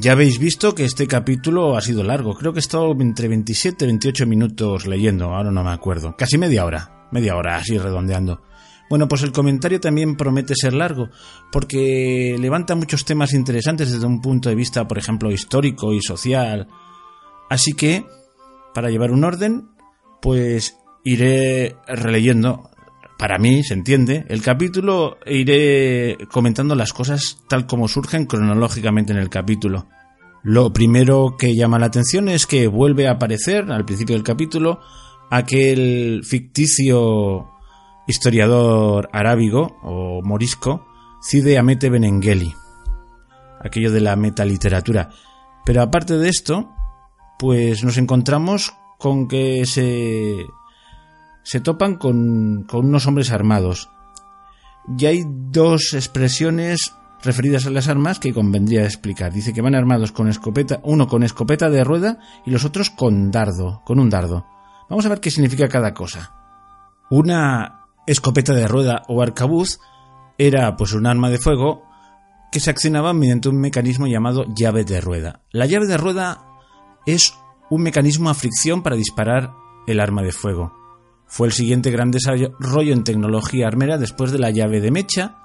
[0.00, 2.34] Ya habéis visto que este capítulo ha sido largo.
[2.34, 5.34] Creo que he estado entre 27 y 28 minutos leyendo.
[5.34, 6.14] Ahora no me acuerdo.
[6.16, 7.08] Casi media hora.
[7.10, 8.40] Media hora, así redondeando.
[8.88, 11.08] Bueno, pues el comentario también promete ser largo,
[11.50, 16.68] porque levanta muchos temas interesantes desde un punto de vista, por ejemplo, histórico y social.
[17.50, 18.06] Así que,
[18.74, 19.68] para llevar un orden,
[20.22, 22.70] pues iré releyendo,
[23.18, 29.18] para mí, se entiende, el capítulo iré comentando las cosas tal como surgen cronológicamente en
[29.18, 29.88] el capítulo.
[30.44, 34.78] Lo primero que llama la atención es que vuelve a aparecer al principio del capítulo
[35.30, 37.50] aquel ficticio
[38.06, 40.86] historiador arábigo o morisco
[41.20, 42.54] Cide Amete Benengeli,
[43.60, 45.10] aquello de la metaliteratura.
[45.66, 46.70] Pero aparte de esto,
[47.36, 50.46] pues nos encontramos con que se
[51.48, 53.88] se topan con, con unos hombres armados.
[54.98, 59.32] Y hay dos expresiones referidas a las armas que convendría explicar.
[59.32, 63.30] Dice que van armados con escopeta, uno con escopeta de rueda y los otros con
[63.30, 64.44] dardo, con un dardo.
[64.90, 66.34] Vamos a ver qué significa cada cosa.
[67.08, 69.78] Una escopeta de rueda o arcabuz
[70.36, 71.82] era pues un arma de fuego
[72.52, 75.40] que se accionaba mediante un mecanismo llamado llave de rueda.
[75.50, 76.44] La llave de rueda
[77.06, 77.32] es
[77.70, 79.54] un mecanismo a fricción para disparar
[79.86, 80.77] el arma de fuego.
[81.28, 85.36] Fue el siguiente gran desarrollo en tecnología armera después de la llave de mecha.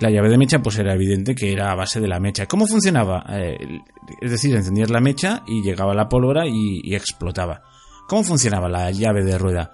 [0.00, 2.46] La llave de mecha pues era evidente que era a base de la mecha.
[2.46, 3.24] ¿Cómo funcionaba?
[3.28, 3.80] Eh,
[4.20, 7.62] es decir, encendías la mecha y llegaba la pólvora y, y explotaba.
[8.08, 9.70] ¿Cómo funcionaba la llave de rueda?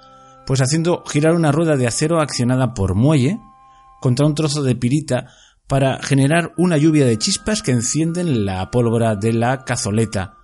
[0.47, 3.39] Pues haciendo girar una rueda de acero accionada por muelle
[4.01, 5.29] contra un trozo de pirita
[5.69, 10.35] para generar una lluvia de chispas que encienden la pólvora de la cazoleta,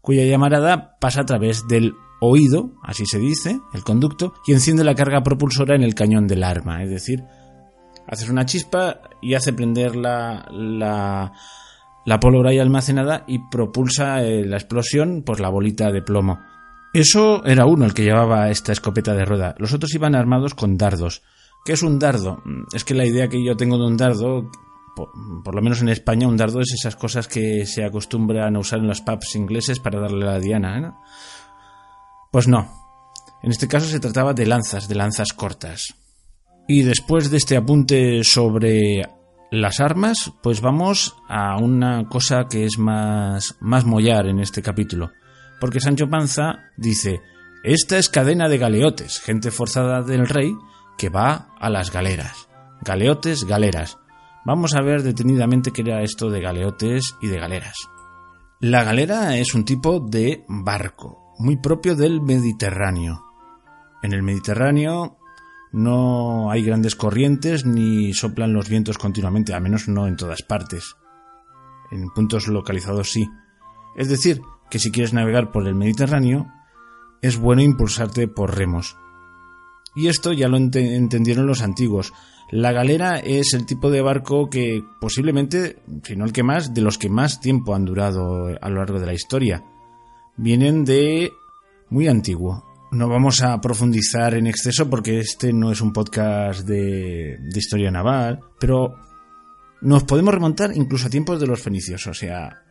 [0.00, 4.94] cuya llamarada pasa a través del oído, así se dice, el conducto, y enciende la
[4.94, 6.82] carga propulsora en el cañón del arma.
[6.82, 7.24] Es decir,
[8.06, 11.32] haces una chispa y hace prender la, la,
[12.04, 16.38] la pólvora ahí almacenada y propulsa eh, la explosión por la bolita de plomo.
[16.92, 19.54] Eso era uno el que llevaba esta escopeta de rueda.
[19.58, 21.22] Los otros iban armados con dardos.
[21.64, 22.42] ¿Qué es un dardo?
[22.72, 24.50] Es que la idea que yo tengo de un dardo,
[24.96, 28.80] por, lo menos en España, un dardo es esas cosas que se acostumbran a usar
[28.80, 30.80] en los pubs ingleses para darle a la diana.
[30.80, 30.98] ¿no?
[32.30, 32.70] Pues no.
[33.42, 35.94] En este caso se trataba de lanzas, de lanzas cortas.
[36.68, 39.02] Y después de este apunte sobre
[39.50, 45.10] las armas, pues vamos a una cosa que es más, más mollar en este capítulo.
[45.58, 47.20] Porque Sancho Panza dice,
[47.64, 50.54] esta es cadena de galeotes, gente forzada del rey,
[50.96, 52.48] que va a las galeras.
[52.82, 53.98] Galeotes, galeras.
[54.46, 57.76] Vamos a ver detenidamente qué era esto de galeotes y de galeras.
[58.60, 63.24] La galera es un tipo de barco, muy propio del Mediterráneo.
[64.02, 65.16] En el Mediterráneo
[65.72, 70.96] no hay grandes corrientes ni soplan los vientos continuamente, a menos no en todas partes.
[71.90, 73.26] En puntos localizados sí.
[73.96, 76.46] Es decir, que si quieres navegar por el Mediterráneo,
[77.22, 78.98] es bueno impulsarte por remos.
[79.96, 82.12] Y esto ya lo entendieron los antiguos.
[82.50, 86.82] La galera es el tipo de barco que posiblemente, si no el que más, de
[86.82, 89.64] los que más tiempo han durado a lo largo de la historia
[90.40, 91.32] vienen de
[91.90, 92.64] muy antiguo.
[92.92, 98.40] No vamos a profundizar en exceso porque este no es un podcast de, historia naval,
[98.58, 98.96] pero
[99.82, 102.62] nos podemos remontar incluso a tiempos de los fenicios, o sea,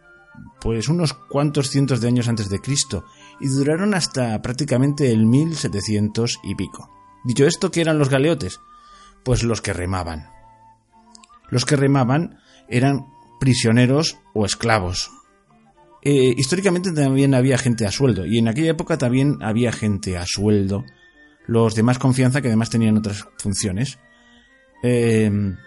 [0.60, 3.06] pues unos cuantos cientos de años antes de Cristo,
[3.40, 6.90] y duraron hasta prácticamente el 1700 y pico.
[7.24, 8.60] Dicho esto, ¿qué eran los galeotes?
[9.24, 10.28] Pues los que remaban.
[11.50, 13.06] Los que remaban eran
[13.40, 15.12] prisioneros o esclavos,
[16.02, 20.26] eh, históricamente también había gente a sueldo y en aquella época también había gente a
[20.26, 20.86] sueldo,
[21.46, 24.00] los de más confianza que además tenían otras funciones.
[24.82, 25.58] Em,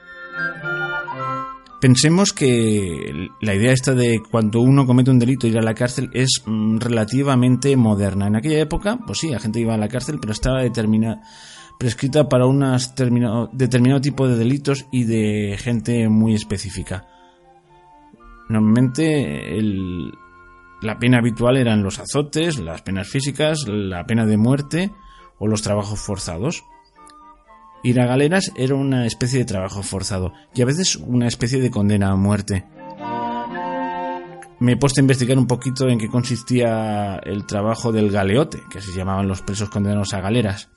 [1.81, 6.09] pensemos que la idea esta de cuando uno comete un delito ir a la cárcel
[6.14, 8.29] es mm, relativamente moderna.
[8.29, 11.21] En aquella época, pues sí, la gente iba a la cárcel, pero estaba determinada
[11.79, 12.61] prescrita para un
[13.53, 17.09] determinado tipo de delitos y de gente muy específica.
[18.49, 20.12] Normalmente el,
[20.83, 24.90] la pena habitual eran los azotes, las penas físicas, la pena de muerte
[25.38, 26.64] o los trabajos forzados.
[27.85, 31.71] Ir a galeras era una especie de trabajo forzado y a veces una especie de
[31.71, 32.64] condena a muerte.
[34.59, 38.81] Me he puesto a investigar un poquito en qué consistía el trabajo del galeote, que
[38.81, 40.71] se llamaban los presos condenados a galeras.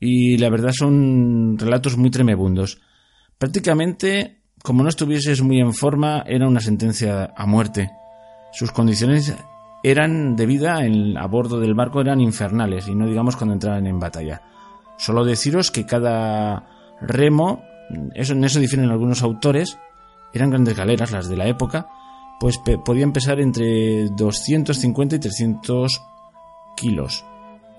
[0.00, 2.80] Y la verdad son relatos muy tremebundos.
[3.38, 7.90] Prácticamente, como no estuvieses muy en forma, era una sentencia a muerte.
[8.56, 9.36] Sus condiciones
[9.82, 14.00] eran de vida a bordo del barco eran infernales y no digamos cuando entraban en
[14.00, 14.40] batalla.
[14.96, 16.64] Solo deciros que cada
[17.02, 17.62] remo,
[18.14, 19.78] eso, en eso difieren algunos autores,
[20.32, 21.88] eran grandes galeras las de la época,
[22.40, 26.02] pues podían pesar entre 250 y 300
[26.78, 27.26] kilos.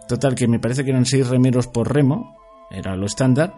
[0.07, 2.37] Total, que me parece que eran 6 remeros por remo,
[2.69, 3.57] era lo estándar.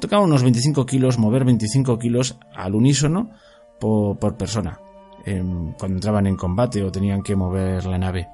[0.00, 3.32] Tocaba unos 25 kilos, mover 25 kilos al unísono
[3.80, 4.78] por persona
[5.24, 8.28] cuando entraban en combate o tenían que mover la nave.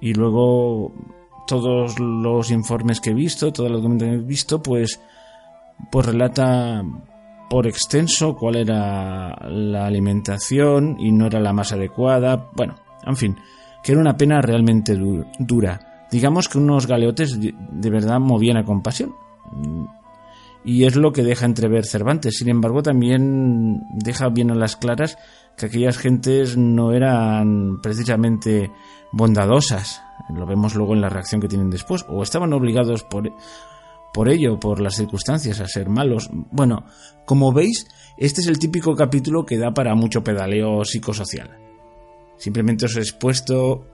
[0.00, 0.92] Y luego
[1.46, 5.00] todos los informes que he visto, toda la documentación que he visto, pues,
[5.90, 6.82] pues relata
[7.48, 12.50] por extenso cuál era la alimentación y no era la más adecuada.
[12.54, 12.74] Bueno,
[13.06, 13.36] en fin,
[13.82, 14.96] que era una pena realmente
[15.38, 16.06] dura.
[16.10, 19.14] Digamos que unos galeotes de verdad movían a compasión
[20.64, 22.38] y es lo que deja entrever Cervantes.
[22.38, 25.18] Sin embargo, también deja bien a las claras
[25.56, 28.70] que aquellas gentes no eran precisamente
[29.12, 30.02] bondadosas,
[30.34, 33.30] lo vemos luego en la reacción que tienen después, o estaban obligados por,
[34.12, 36.30] por ello, por las circunstancias, a ser malos.
[36.32, 36.84] Bueno,
[37.24, 37.86] como veis,
[38.16, 41.50] este es el típico capítulo que da para mucho pedaleo psicosocial.
[42.36, 43.86] Simplemente os he expuesto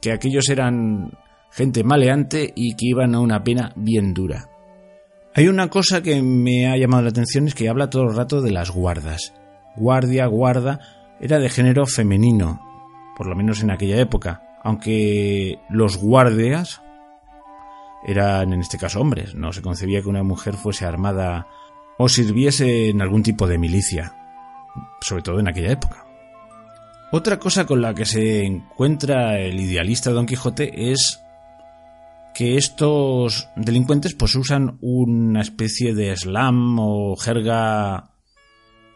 [0.00, 1.12] que aquellos eran
[1.50, 4.48] gente maleante y que iban a una pena bien dura.
[5.34, 8.42] Hay una cosa que me ha llamado la atención es que habla todo el rato
[8.42, 9.32] de las guardas.
[9.76, 10.80] Guardia, guarda,
[11.20, 12.60] era de género femenino,
[13.16, 16.82] por lo menos en aquella época, aunque los guardias
[18.04, 21.46] eran en este caso hombres, no se concebía que una mujer fuese armada
[21.96, 24.14] o sirviese en algún tipo de milicia,
[25.00, 26.04] sobre todo en aquella época.
[27.10, 31.21] Otra cosa con la que se encuentra el idealista Don Quijote es
[32.34, 38.10] que estos delincuentes pues usan una especie de slam o jerga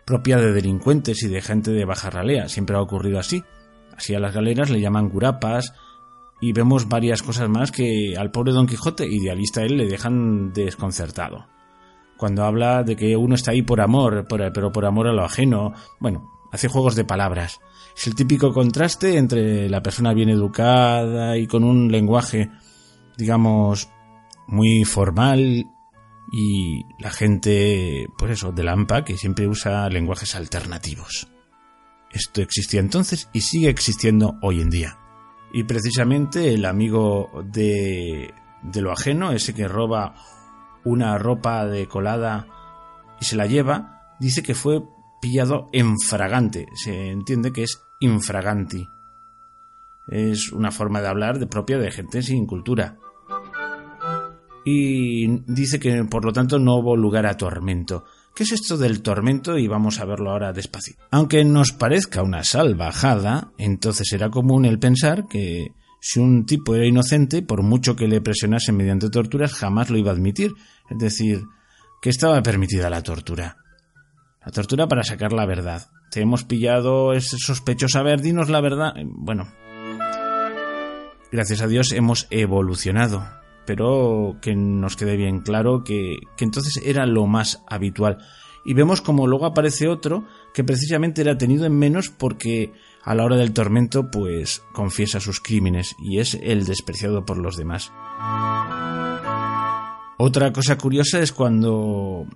[0.05, 2.49] propia de delincuentes y de gente de baja ralea.
[2.49, 3.43] Siempre ha ocurrido así.
[3.97, 5.75] Así a las galeras le llaman curapas
[6.41, 11.47] y vemos varias cosas más que al pobre Don Quijote, idealista él, le dejan desconcertado.
[12.17, 15.73] Cuando habla de que uno está ahí por amor, pero por amor a lo ajeno,
[15.99, 17.61] bueno, hace juegos de palabras.
[17.97, 22.51] Es el típico contraste entre la persona bien educada y con un lenguaje
[23.17, 23.91] digamos,
[24.47, 25.67] muy formal
[26.31, 31.29] y la gente, pues eso, de Lampa, que siempre usa lenguajes alternativos.
[32.11, 34.99] Esto existía entonces y sigue existiendo hoy en día.
[35.53, 40.15] Y precisamente el amigo de, de lo ajeno, ese que roba
[40.85, 42.47] una ropa de colada
[43.21, 44.83] y se la lleva, dice que fue
[45.21, 46.67] pillado en fragante.
[46.75, 48.89] Se entiende que es infraganti.
[50.09, 52.99] Es una forma de hablar de propia de gente sin cultura
[54.69, 58.05] y dice que por lo tanto no hubo lugar a tormento.
[58.35, 59.57] ¿Qué es esto del tormento?
[59.57, 61.05] Y vamos a verlo ahora despacito.
[61.13, 65.69] Aunque nos parezca una salvajada, entonces era común el pensar que
[66.01, 70.11] si un tipo era inocente, por mucho que le presionasen mediante torturas, jamás lo iba
[70.11, 70.51] a admitir.
[70.91, 71.45] Es decir,
[72.03, 73.59] que estaba permitida la tortura.
[74.45, 75.87] La tortura para sacar la verdad.
[76.11, 78.95] Te hemos pillado, es sospechoso, a ver, dinos la verdad.
[79.05, 79.47] Bueno,
[81.31, 87.27] gracias a Dios hemos evolucionado pero que nos quede bien claro que, entonces era lo
[87.27, 88.19] más habitual.
[88.65, 92.73] Y vemos como luego aparece otro que precisamente era tenido en menos porque
[93.05, 97.57] a la hora del tormento pues confiesa sus crímenes y es el despreciado por los
[97.57, 97.93] demás.
[100.19, 102.27] Otra cosa curiosa es cuando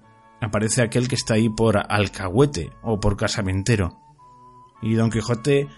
[0.41, 3.99] aparece aquel que está ahí por alcahuete o por casamentero.
[4.83, 5.69] Y Don Quijote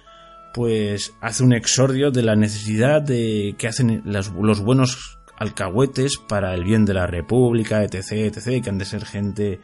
[0.52, 6.64] pues hace un exordio de la necesidad de que hacen los buenos alcahuetes para el
[6.64, 9.60] bien de la República, etc., etc., que han de ser gente,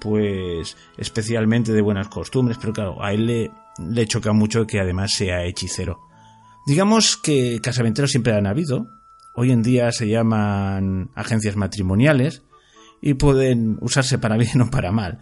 [0.00, 5.44] pues, especialmente de buenas costumbres, pero claro, a él le, choca mucho que además sea
[5.44, 6.00] hechicero.
[6.66, 8.88] Digamos que casamenteros siempre han habido,
[9.34, 12.42] hoy en día se llaman agencias matrimoniales
[13.02, 15.18] y pueden usarse para bien o para mal,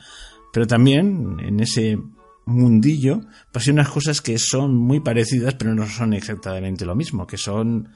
[0.52, 1.98] pero también en ese
[2.44, 3.20] mundillo
[3.52, 7.36] pues hay unas cosas que son muy parecidas pero no son exactamente lo mismo, que
[7.36, 7.88] son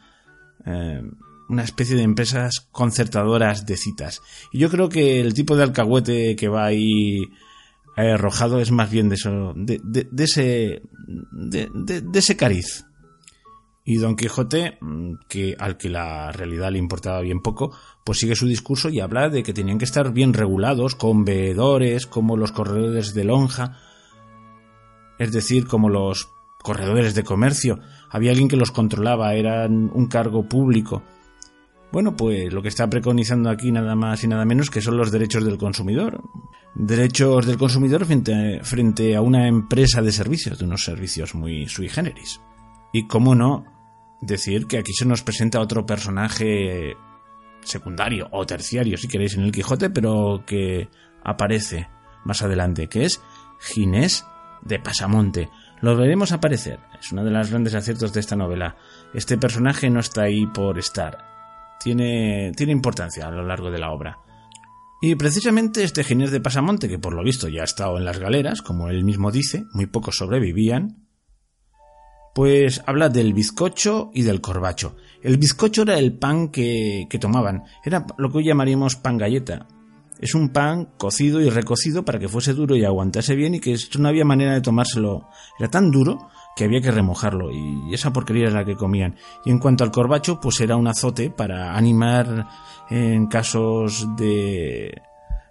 [0.66, 1.02] eh,
[1.52, 4.22] una especie de empresas concertadoras de citas.
[4.52, 7.28] Y yo creo que el tipo de alcahuete que va ahí
[7.94, 9.80] arrojado es más bien de eso, de,
[10.18, 10.82] ese,
[11.30, 12.86] de, ese cariz.
[13.84, 18.36] Y Don Quijote, mm, que al que la realidad le importaba bien poco, pues sigue
[18.36, 22.52] su discurso y habla de que tenían que estar bien regulados, con veedores, como los
[22.52, 23.78] corredores de lonja,
[25.18, 26.30] es decir, como los
[26.62, 27.80] corredores de comercio.
[28.08, 31.02] Había alguien que los controlaba, eran un cargo público.
[31.92, 35.12] Bueno, pues lo que está preconizando aquí nada más y nada menos que son los
[35.12, 36.22] derechos del consumidor.
[36.74, 42.40] Derechos del consumidor frente, a una empresa de servicios, de unos servicios muy sui generis.
[42.94, 43.66] Y cómo no
[44.22, 46.96] decir que aquí se nos presenta otro personaje
[47.60, 50.88] secundario o terciario, si queréis, en el Quijote, pero que
[51.22, 51.88] aparece
[52.24, 53.20] más adelante, que es
[53.60, 54.24] Ginés
[54.62, 55.50] de Pasamonte.
[55.82, 58.76] Lo veremos aparecer, es uno de los grandes aciertos de esta novela.
[59.12, 61.31] Este personaje no está ahí por estar,
[61.82, 64.18] tiene, tiene importancia a lo largo de la obra.
[65.00, 68.18] Y precisamente este Ginés de Pasamonte, que por lo visto ya ha estado en las
[68.18, 71.08] galeras, como él mismo dice, muy pocos sobrevivían,
[72.34, 74.94] pues habla del bizcocho y del corbacho.
[75.22, 79.66] El bizcocho era el pan que, que tomaban, era lo que hoy llamaríamos pan galleta.
[80.20, 83.76] Es un pan cocido y recocido para que fuese duro y aguantase bien y que
[83.98, 85.28] no había manera de tomárselo.
[85.58, 89.16] Era tan duro que había que remojarlo y esa porquería era la que comían.
[89.44, 92.48] Y en cuanto al corbacho, pues era un azote para animar
[92.90, 95.02] en casos de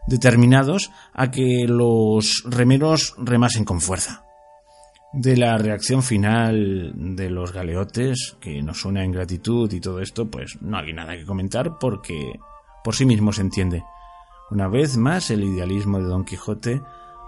[0.08, 4.26] determinados a que los remeros remasen con fuerza.
[5.14, 10.30] De la reacción final de los galeotes, que nos suena en gratitud y todo esto,
[10.30, 12.40] pues no hay nada que comentar porque
[12.84, 13.84] por sí mismo se entiende.
[14.52, 16.82] Una vez más, el idealismo de Don Quijote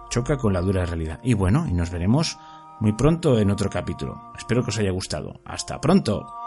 [0.09, 1.19] choca con la dura realidad.
[1.24, 2.38] Y bueno, y nos veremos
[2.80, 4.32] muy pronto en otro capítulo.
[4.38, 5.39] Espero que os haya gustado.
[5.45, 6.42] Hasta pronto.